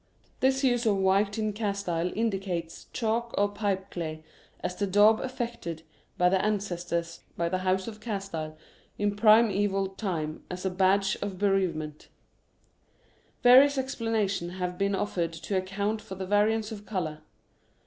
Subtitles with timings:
[0.39, 4.23] This use of white in Castile indicates chalk or pipeclay
[4.61, 5.83] as the daub afiFected
[6.17, 8.57] by the ancestors of the house of Castile
[8.97, 12.07] in primeval time as a badge of bereavement
[13.43, 17.19] Various explanations have been ofiFered to account for the variance of colour.